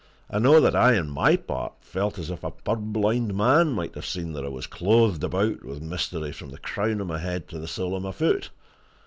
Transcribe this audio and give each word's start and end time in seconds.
I 0.31 0.39
know 0.39 0.59
that 0.59 0.75
I, 0.75 0.97
on 0.97 1.11
my 1.11 1.35
part, 1.35 1.73
felt 1.81 2.17
as 2.17 2.31
if 2.31 2.43
a 2.43 2.49
purblind 2.49 3.35
man 3.35 3.71
might 3.73 3.93
have 3.93 4.07
seen 4.07 4.33
that 4.33 4.43
I 4.43 4.47
was 4.49 4.65
clothed 4.65 5.23
about 5.23 5.63
with 5.63 5.83
mystery 5.83 6.31
from 6.31 6.49
the 6.49 6.57
crown 6.57 7.01
of 7.01 7.05
my 7.05 7.19
head 7.19 7.47
to 7.49 7.59
the 7.59 7.67
sole 7.67 7.95
of 7.95 8.01
my 8.01 8.11
foot! 8.11 8.49